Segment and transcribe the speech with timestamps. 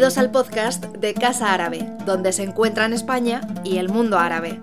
[0.00, 4.58] Bienvenidos al podcast de Casa Árabe, donde se encuentran España y el mundo árabe.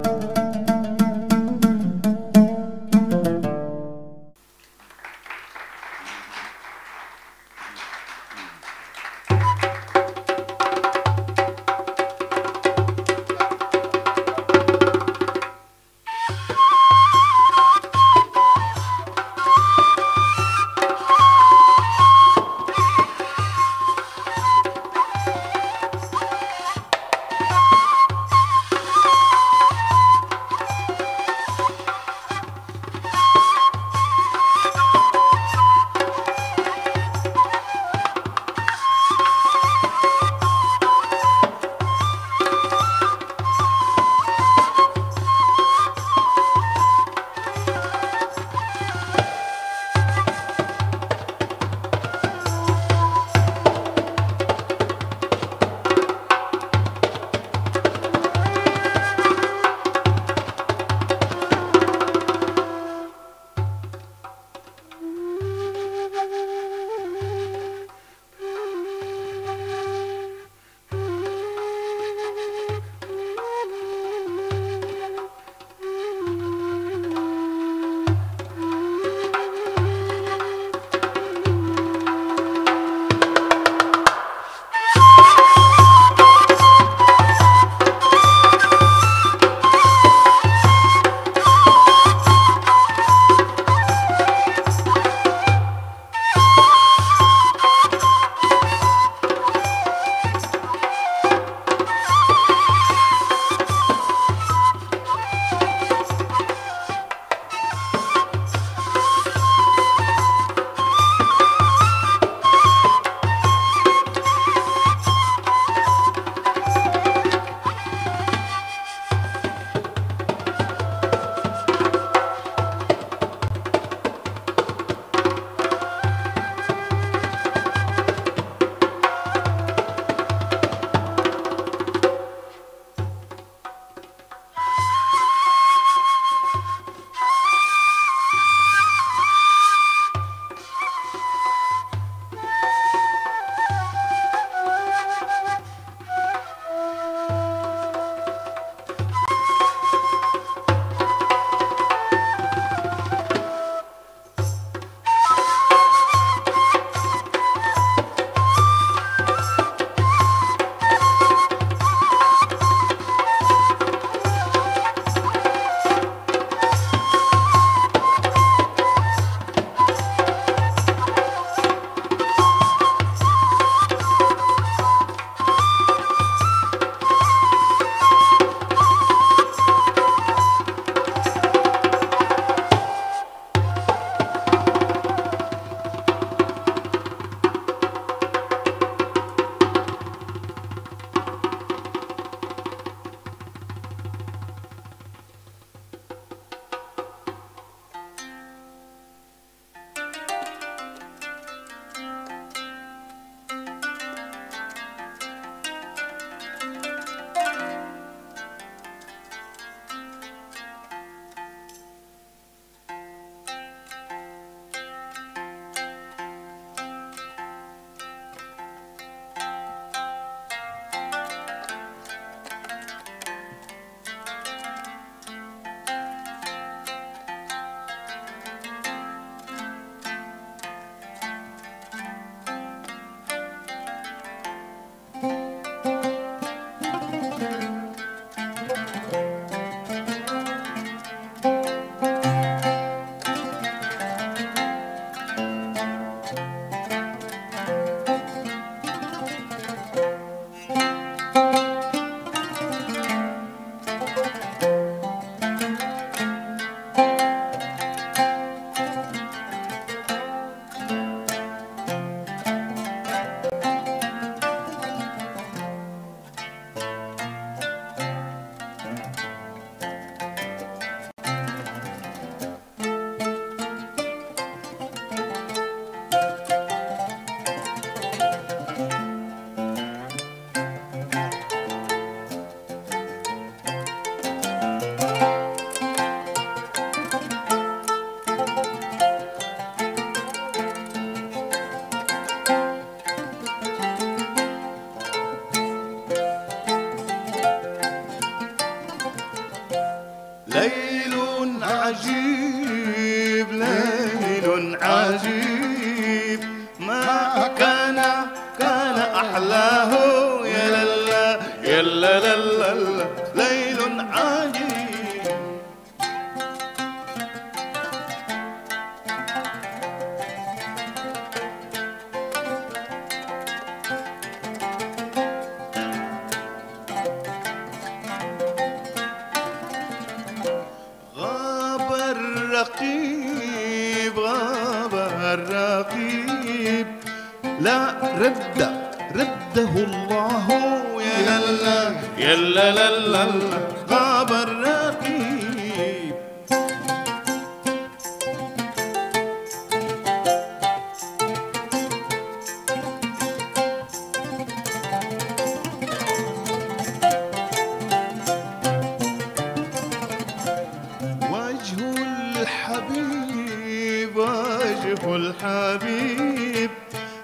[365.44, 366.70] الحبيب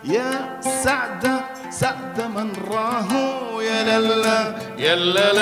[0.04, 1.40] يا سعدة
[1.70, 3.62] سعدة من راهو.
[3.62, 5.33] يا للا يا للا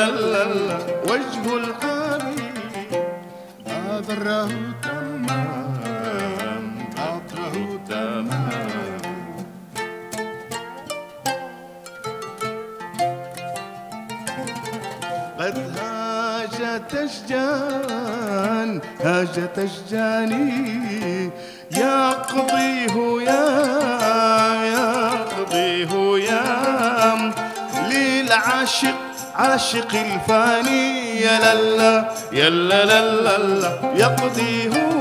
[29.52, 31.22] العاشق الفاني.
[31.22, 35.01] يا للا يا للا يقضي هو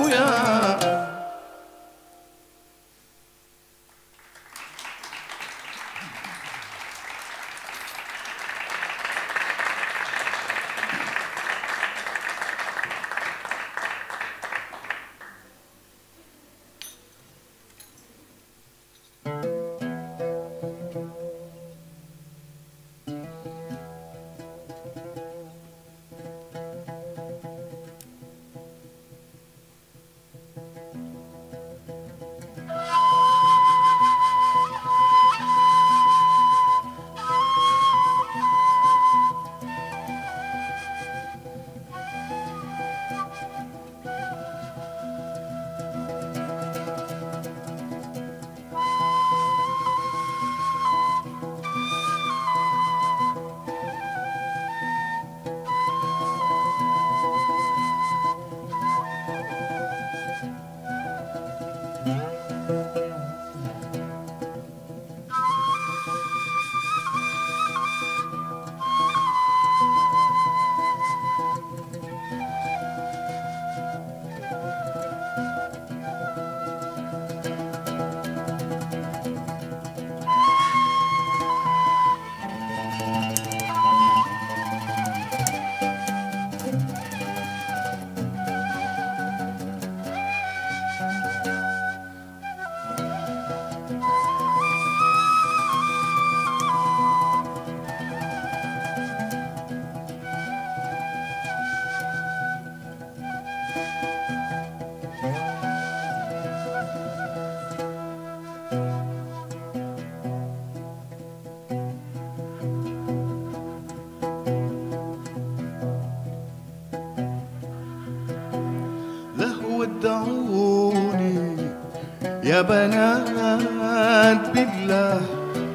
[122.60, 125.20] يا بنات بالله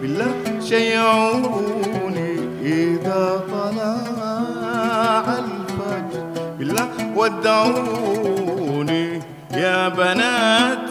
[0.01, 0.34] بالله
[0.70, 6.24] شيعوني إذا طلع الفجر.
[6.60, 9.06] بالله ودعوني
[9.54, 10.85] يا بنات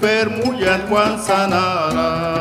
[0.00, 2.39] super mulher guansanara.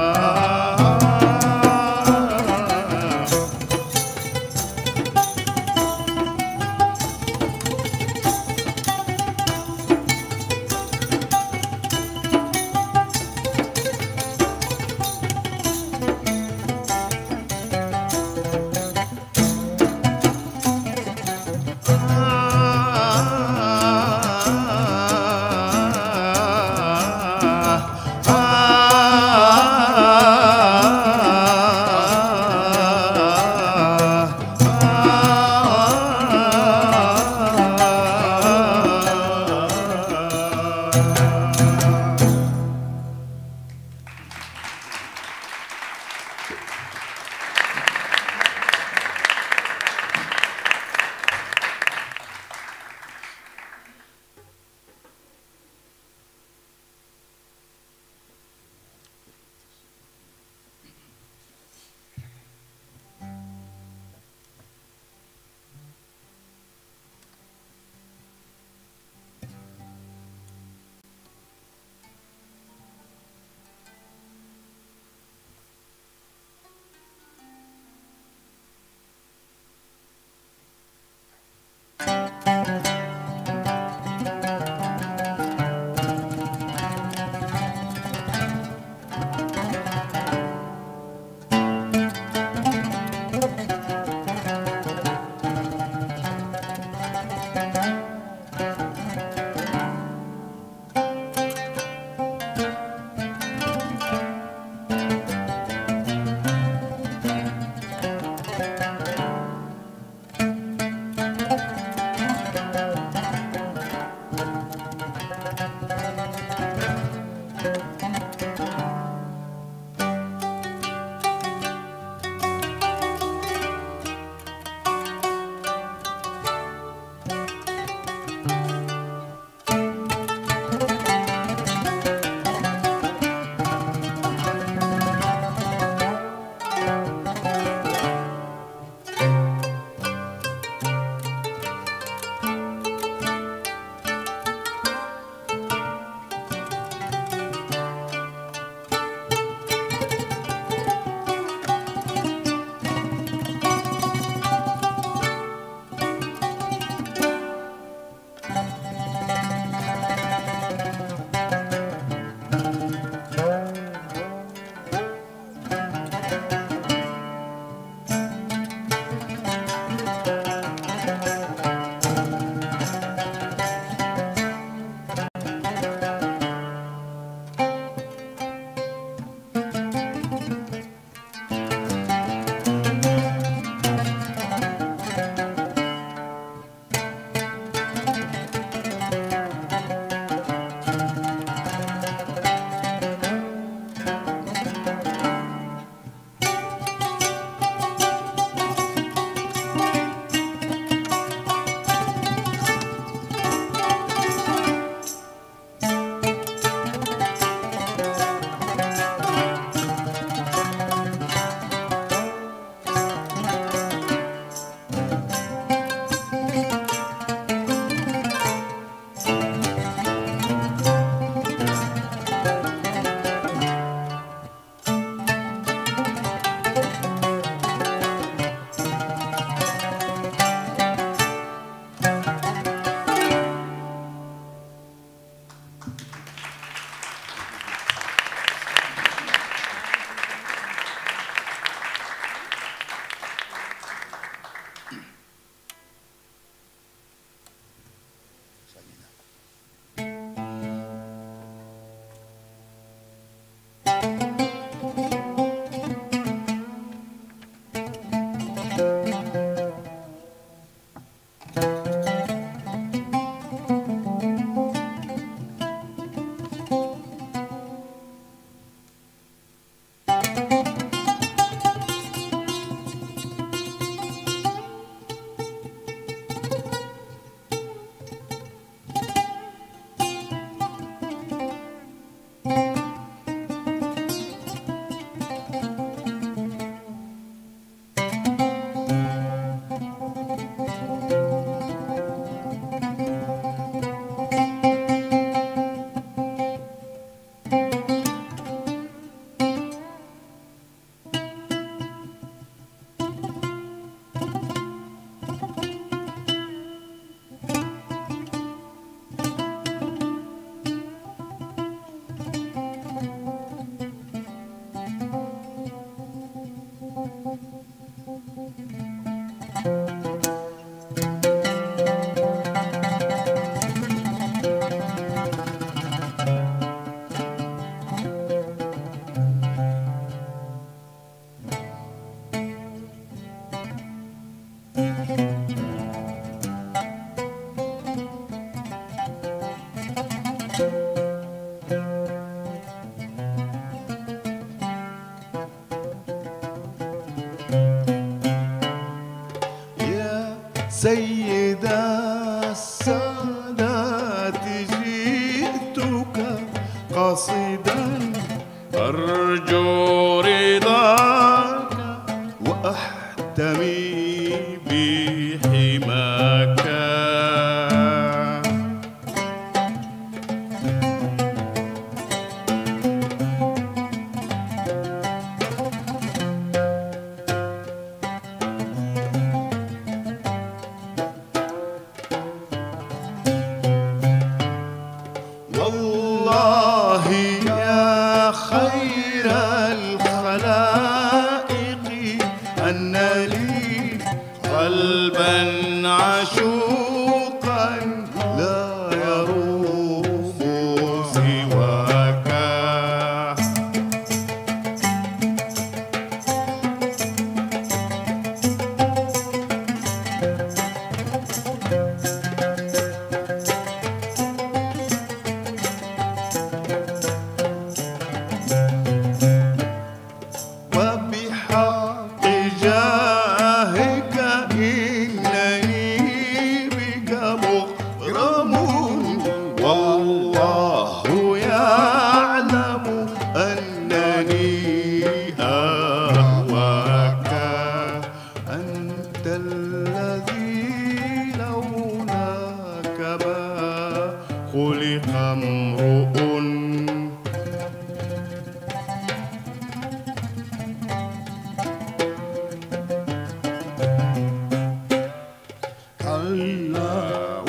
[456.19, 457.48] Allah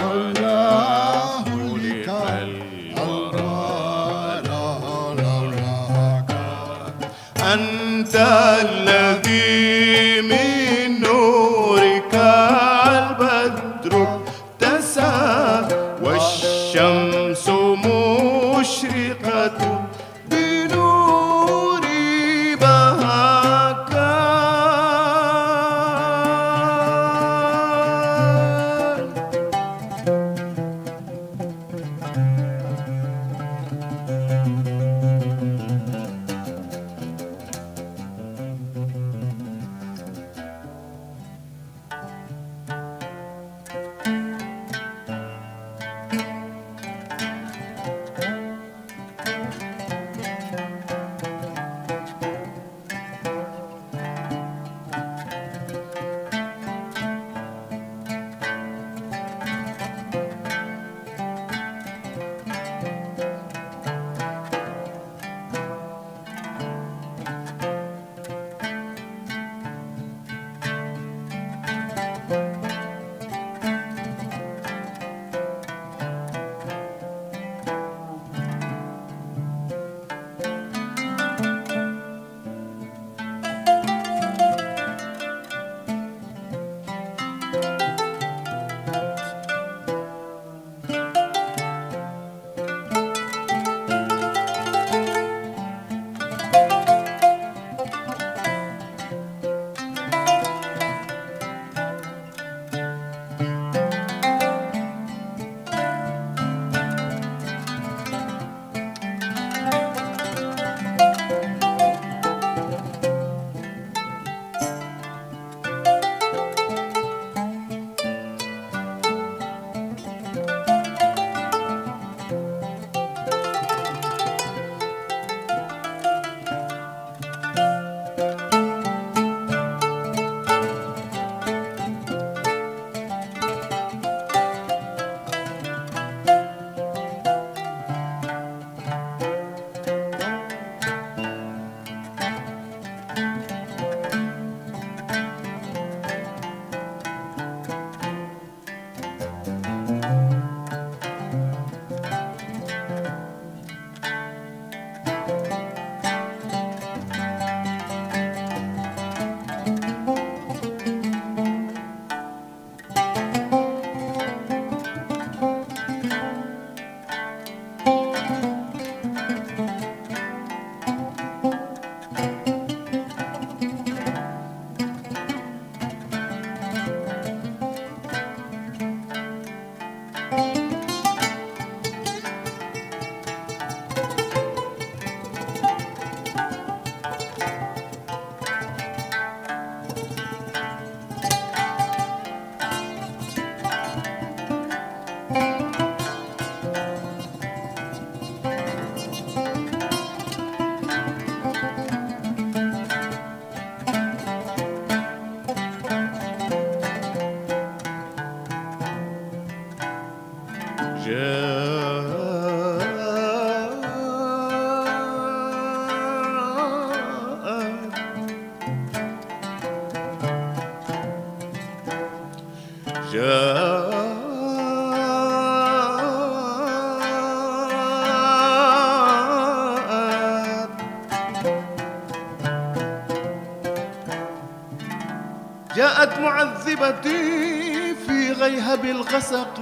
[236.81, 239.61] معذبتي في غيهب الغسق.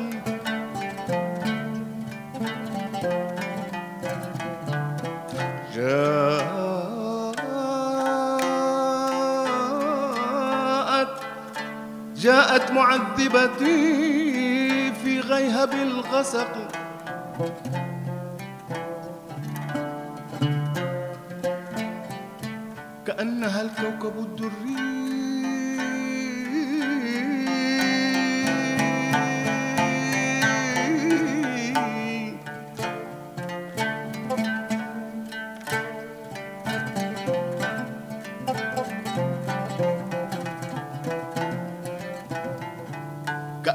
[5.75, 6.39] جاءت
[12.17, 13.79] جاءت معذبتي
[14.93, 16.69] في غيهب الغسق.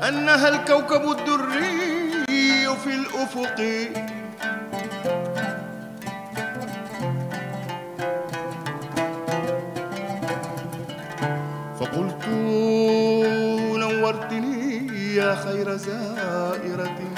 [0.04, 2.26] كأنها الكوكب الدري
[2.76, 3.60] في الأفق.
[11.80, 12.28] فقلت
[13.80, 17.13] نورتني يا خير زائرة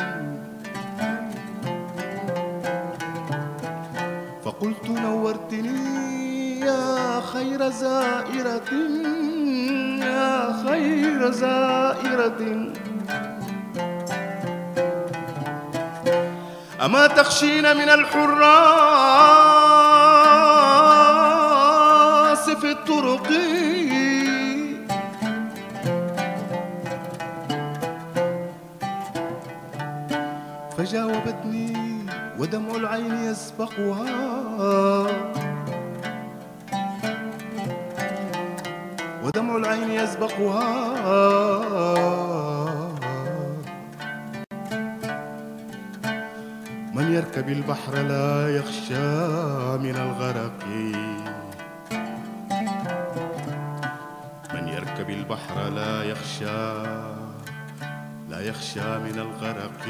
[17.07, 18.89] تخشين من الحراس
[22.49, 23.27] في الطرق.
[30.77, 31.73] فجاوبتني
[32.39, 34.34] ودمع العين يسبقها.
[47.35, 49.11] يركب البحر لا يخشى
[49.83, 50.65] من الغرق.
[54.53, 56.83] من يركب البحر لا يخشى
[58.29, 59.87] لا يخشى من الغرق.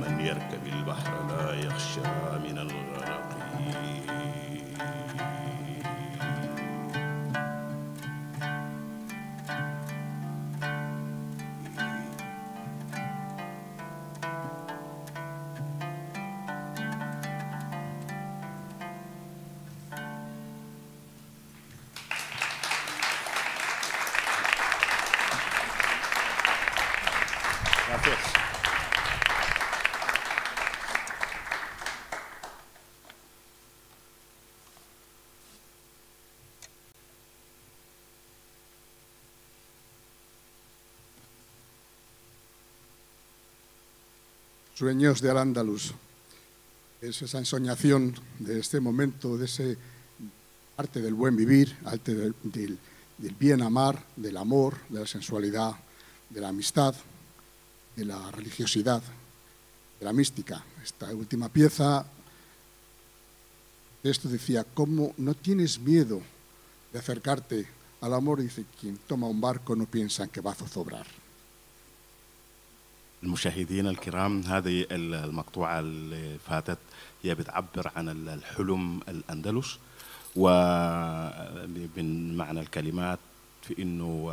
[0.00, 2.10] من يركب البحر لا يخشى
[2.44, 3.27] من الغرق.
[44.78, 45.92] Sueños de Al-Ándalus.
[47.02, 49.76] Es esa ensoñación de este momento, de ese
[50.76, 52.78] arte del buen vivir, arte del, del-
[53.40, 55.72] bien amar, del amor, de la sensualidad,
[56.30, 56.94] de la amistad,
[57.96, 59.02] de la religiosidad,
[59.98, 60.64] de la mística.
[60.84, 62.06] Esta última pieza,
[64.04, 66.22] esto decía, ¿cómo no tienes miedo
[66.92, 67.66] de acercarte
[68.00, 68.40] al amor?
[68.40, 71.06] Dice, quien toma un barco no piensa en que va a zozobrar.
[73.22, 76.78] المشاهدين الكرام هذه المقطوعة اللي فاتت
[77.22, 79.78] هي بتعبر عن الحلم الأندلس
[80.36, 81.86] ومن
[82.36, 83.18] معنى الكلمات
[83.62, 84.30] في أنه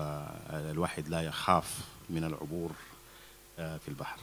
[0.50, 2.72] الواحد لا يخاف من العبور
[3.58, 4.20] في البحر.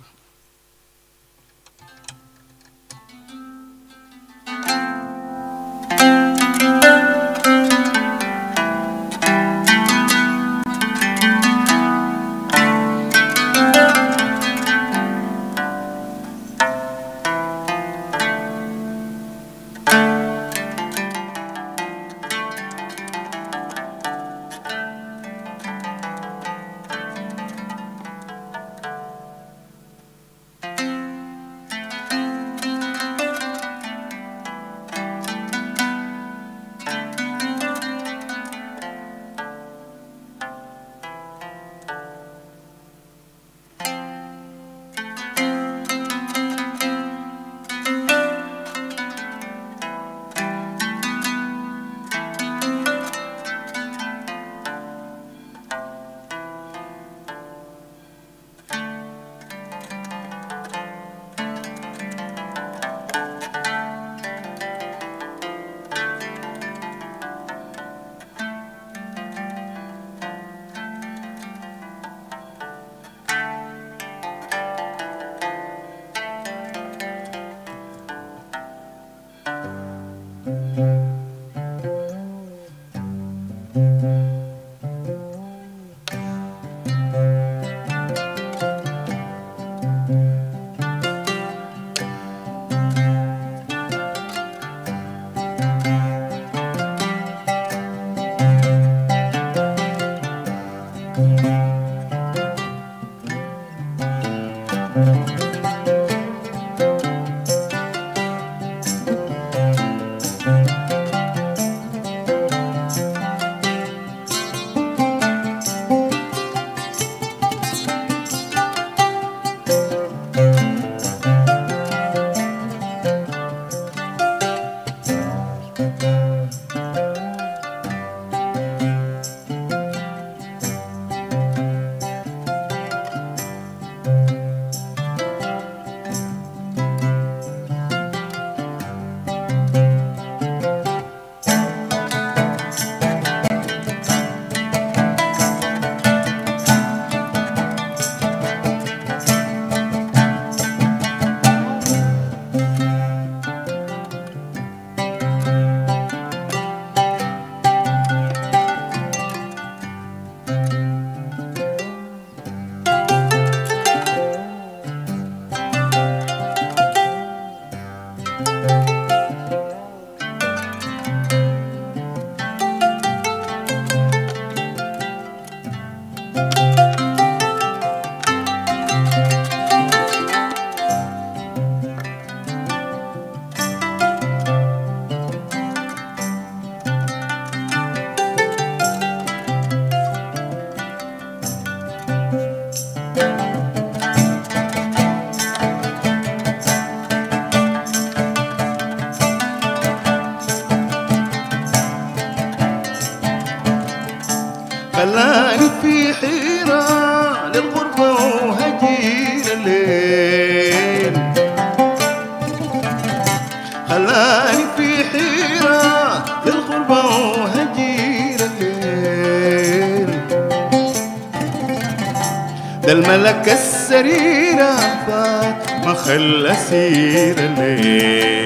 [226.04, 228.41] فات ما خلى سير الليل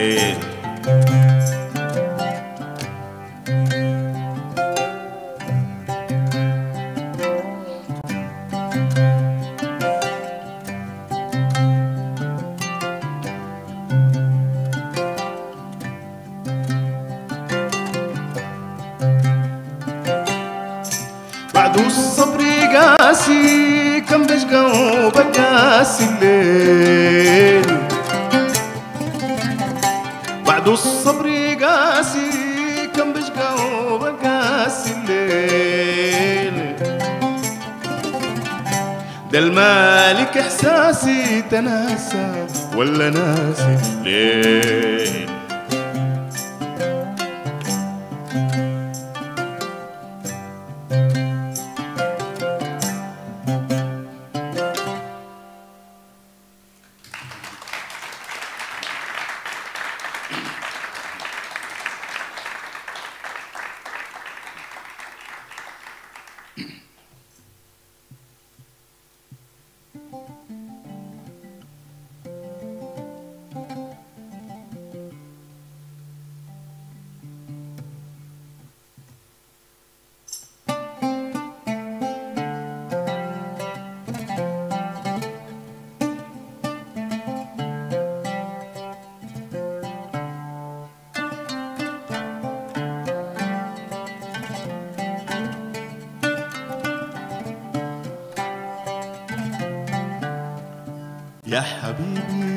[101.62, 102.56] حبيبي.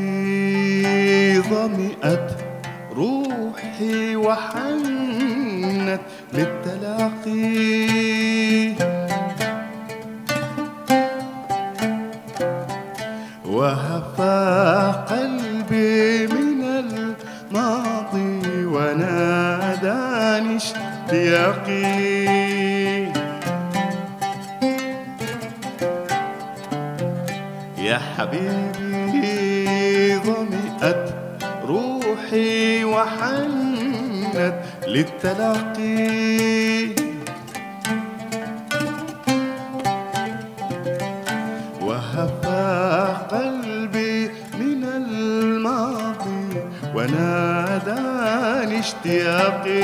[46.99, 49.79] وناداني اشتياقي.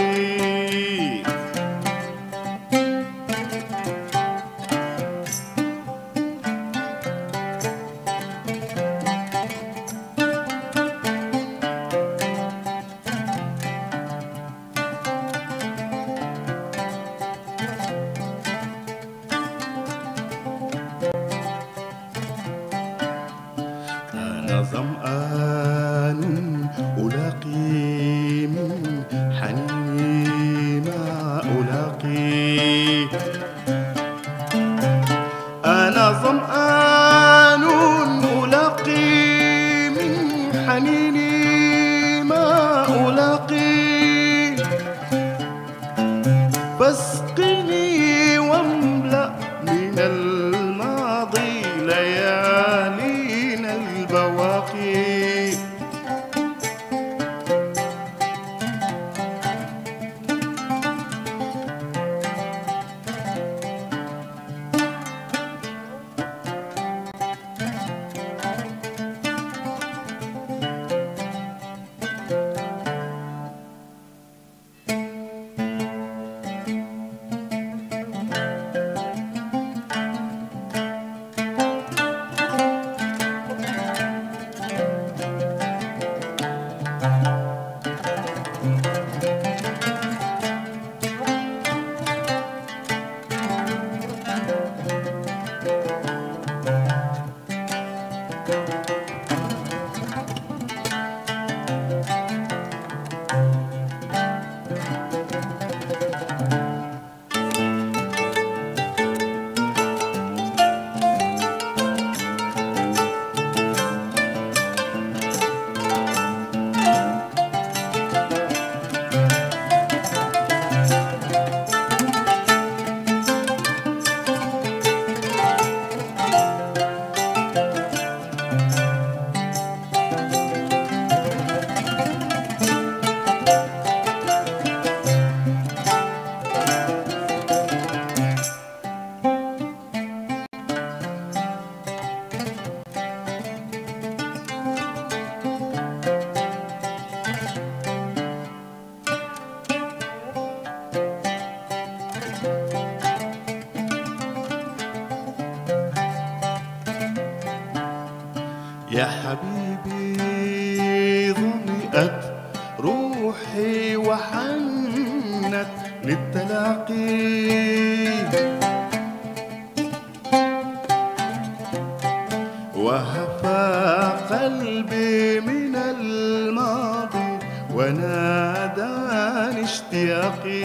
[177.75, 180.61] وناداني اشتياقي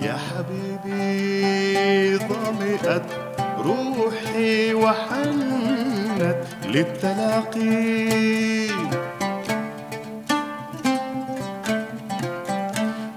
[0.00, 3.08] يا حبيبي ظمئت
[3.58, 6.36] روحي وحنت
[6.66, 8.08] للتلاقي.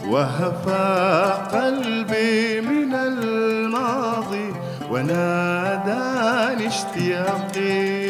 [0.07, 4.53] وهفى قلبي من الماضي
[4.91, 8.00] وناداني اشتياقي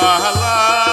[0.00, 0.87] Allah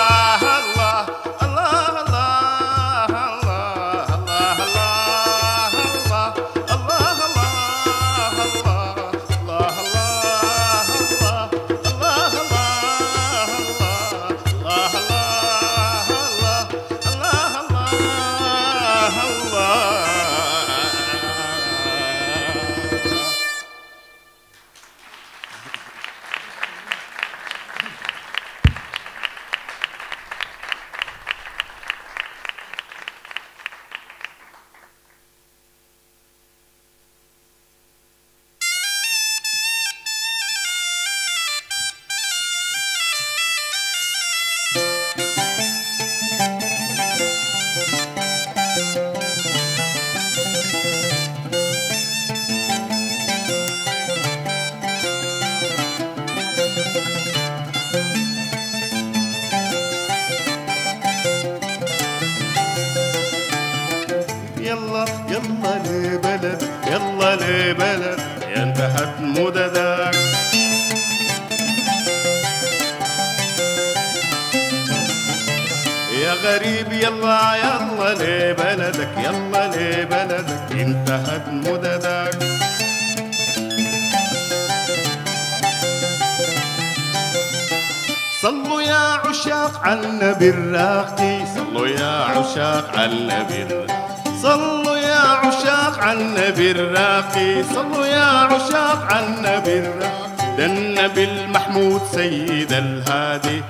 [88.45, 91.45] صلوا يا عشاق على النبي الراقي.
[91.55, 93.97] صلوا يا عشاق على النبي الراقي.
[94.41, 97.63] صلوا يا عشاق على النبي الراقي.
[97.63, 100.55] صلوا يا عشاق على النبي الراقي.
[100.57, 103.63] ده النبي المحمود سيد الهادي.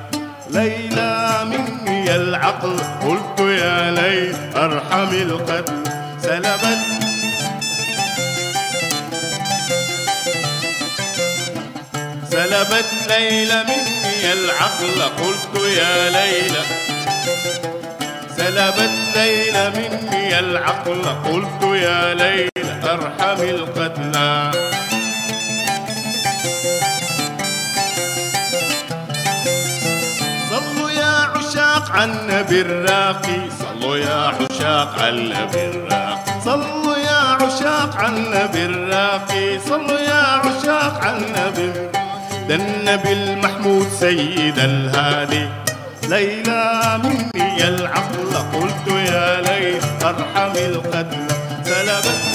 [0.50, 5.84] ليلى مني العقل قلت يا ليل أرحم القتل.
[6.22, 6.80] سلبت
[12.32, 16.64] سلبت ليلى مني العقل قلت يا ليلى.
[18.38, 24.52] سلبت ليلى مني العقل قلت يا ليلى أرحم القتلى.
[30.50, 33.40] صلوا يا عشاق على النبي الراقي.
[33.60, 36.42] صلوا يا عشاق على النبي الراقي.
[36.46, 39.60] صلوا يا عشاق على النبي الراقي.
[39.60, 42.05] صلوا يا عشاق على النبي
[42.50, 45.48] ده النبي المحمود سيد الهادي.
[46.10, 51.28] ليلى مني العقل قلت يا ليل أرحم القتل
[51.66, 52.35] سلبت